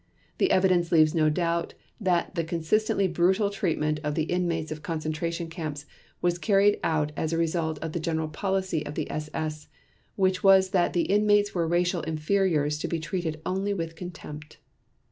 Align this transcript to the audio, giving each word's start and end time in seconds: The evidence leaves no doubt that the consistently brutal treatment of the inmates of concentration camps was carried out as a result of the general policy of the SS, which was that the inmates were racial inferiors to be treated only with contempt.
The 0.39 0.49
evidence 0.49 0.91
leaves 0.91 1.13
no 1.13 1.29
doubt 1.29 1.75
that 1.99 2.33
the 2.33 2.43
consistently 2.43 3.07
brutal 3.07 3.51
treatment 3.51 3.99
of 4.03 4.15
the 4.15 4.23
inmates 4.23 4.71
of 4.71 4.81
concentration 4.81 5.47
camps 5.47 5.85
was 6.23 6.39
carried 6.39 6.79
out 6.83 7.11
as 7.15 7.31
a 7.33 7.37
result 7.37 7.77
of 7.83 7.91
the 7.91 7.99
general 7.99 8.27
policy 8.27 8.83
of 8.83 8.95
the 8.95 9.07
SS, 9.11 9.67
which 10.15 10.43
was 10.43 10.71
that 10.71 10.93
the 10.93 11.03
inmates 11.03 11.53
were 11.53 11.67
racial 11.67 12.01
inferiors 12.01 12.79
to 12.79 12.87
be 12.87 12.99
treated 12.99 13.41
only 13.45 13.75
with 13.75 13.95
contempt. 13.95 14.57